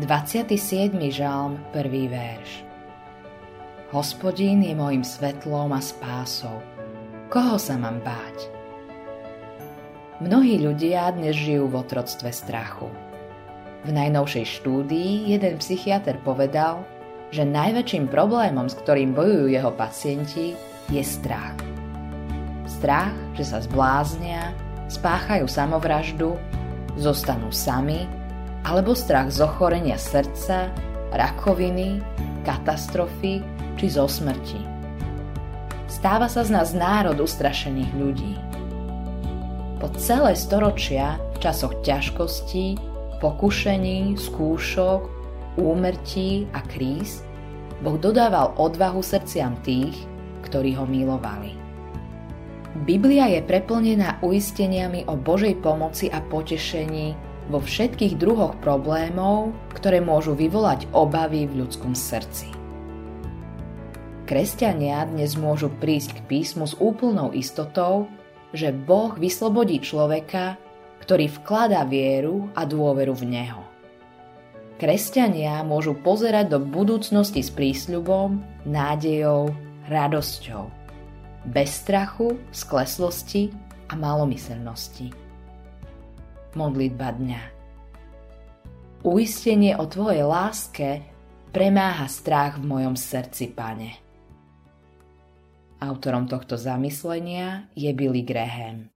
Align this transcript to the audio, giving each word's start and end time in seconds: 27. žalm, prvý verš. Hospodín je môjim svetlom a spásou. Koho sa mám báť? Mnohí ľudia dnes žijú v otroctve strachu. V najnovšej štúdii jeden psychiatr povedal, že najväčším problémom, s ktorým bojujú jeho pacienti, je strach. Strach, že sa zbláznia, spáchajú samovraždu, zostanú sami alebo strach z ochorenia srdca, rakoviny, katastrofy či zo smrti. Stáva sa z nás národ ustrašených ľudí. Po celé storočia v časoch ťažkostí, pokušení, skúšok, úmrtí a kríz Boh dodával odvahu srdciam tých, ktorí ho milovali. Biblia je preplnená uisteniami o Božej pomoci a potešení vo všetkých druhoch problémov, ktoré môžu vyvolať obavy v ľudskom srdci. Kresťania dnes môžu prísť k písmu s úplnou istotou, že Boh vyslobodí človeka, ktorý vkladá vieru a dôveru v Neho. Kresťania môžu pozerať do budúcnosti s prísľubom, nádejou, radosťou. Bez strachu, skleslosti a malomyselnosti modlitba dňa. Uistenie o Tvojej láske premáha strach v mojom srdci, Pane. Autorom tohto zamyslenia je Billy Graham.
27. 0.00 0.96
žalm, 1.12 1.60
prvý 1.68 2.08
verš. 2.08 2.64
Hospodín 3.92 4.64
je 4.64 4.72
môjim 4.72 5.04
svetlom 5.04 5.68
a 5.68 5.84
spásou. 5.84 6.64
Koho 7.28 7.60
sa 7.60 7.76
mám 7.76 8.00
báť? 8.00 8.48
Mnohí 10.24 10.64
ľudia 10.64 11.12
dnes 11.12 11.36
žijú 11.36 11.68
v 11.68 11.84
otroctve 11.84 12.32
strachu. 12.32 12.88
V 13.84 13.92
najnovšej 13.92 14.64
štúdii 14.64 15.28
jeden 15.28 15.60
psychiatr 15.60 16.16
povedal, 16.24 16.88
že 17.28 17.44
najväčším 17.44 18.08
problémom, 18.08 18.72
s 18.72 18.80
ktorým 18.80 19.12
bojujú 19.12 19.52
jeho 19.52 19.76
pacienti, 19.76 20.56
je 20.88 21.04
strach. 21.04 21.60
Strach, 22.64 23.12
že 23.36 23.44
sa 23.44 23.60
zbláznia, 23.60 24.56
spáchajú 24.88 25.44
samovraždu, 25.44 26.40
zostanú 26.96 27.52
sami 27.52 28.21
alebo 28.62 28.94
strach 28.94 29.30
z 29.30 29.42
ochorenia 29.42 29.98
srdca, 29.98 30.70
rakoviny, 31.12 31.98
katastrofy 32.46 33.42
či 33.78 33.86
zo 33.90 34.06
smrti. 34.06 34.60
Stáva 35.90 36.26
sa 36.26 36.42
z 36.42 36.50
nás 36.54 36.72
národ 36.72 37.20
ustrašených 37.20 37.92
ľudí. 37.94 38.34
Po 39.82 39.90
celé 39.98 40.38
storočia 40.38 41.18
v 41.34 41.36
časoch 41.42 41.74
ťažkostí, 41.82 42.78
pokušení, 43.18 44.14
skúšok, 44.14 45.02
úmrtí 45.58 46.46
a 46.54 46.62
kríz 46.64 47.22
Boh 47.82 47.98
dodával 47.98 48.54
odvahu 48.62 49.02
srdciam 49.02 49.58
tých, 49.66 50.06
ktorí 50.46 50.78
ho 50.78 50.86
milovali. 50.86 51.58
Biblia 52.86 53.26
je 53.28 53.42
preplnená 53.42 54.22
uisteniami 54.22 55.04
o 55.10 55.18
Božej 55.18 55.58
pomoci 55.60 56.08
a 56.08 56.22
potešení 56.22 57.18
vo 57.52 57.60
všetkých 57.60 58.16
druhoch 58.16 58.56
problémov, 58.64 59.52
ktoré 59.76 60.00
môžu 60.00 60.32
vyvolať 60.32 60.88
obavy 60.96 61.44
v 61.44 61.60
ľudskom 61.60 61.92
srdci. 61.92 62.48
Kresťania 64.24 65.04
dnes 65.04 65.36
môžu 65.36 65.68
prísť 65.68 66.16
k 66.16 66.20
písmu 66.32 66.64
s 66.64 66.72
úplnou 66.80 67.28
istotou, 67.36 68.08
že 68.56 68.72
Boh 68.72 69.12
vyslobodí 69.12 69.84
človeka, 69.84 70.56
ktorý 71.04 71.28
vkladá 71.28 71.84
vieru 71.84 72.48
a 72.56 72.64
dôveru 72.64 73.12
v 73.12 73.24
Neho. 73.28 73.62
Kresťania 74.80 75.60
môžu 75.60 75.92
pozerať 75.92 76.56
do 76.56 76.58
budúcnosti 76.58 77.44
s 77.44 77.52
prísľubom, 77.52 78.40
nádejou, 78.64 79.52
radosťou. 79.92 80.72
Bez 81.52 81.84
strachu, 81.84 82.40
skleslosti 82.54 83.52
a 83.92 83.98
malomyselnosti 83.98 85.31
modlitba 86.54 87.12
dňa. 87.16 87.42
Uistenie 89.02 89.74
o 89.74 89.84
Tvojej 89.90 90.22
láske 90.22 91.02
premáha 91.50 92.06
strach 92.06 92.56
v 92.62 92.64
mojom 92.70 92.94
srdci, 92.94 93.50
Pane. 93.50 93.98
Autorom 95.82 96.30
tohto 96.30 96.54
zamyslenia 96.54 97.66
je 97.74 97.90
Billy 97.90 98.22
Graham. 98.22 98.86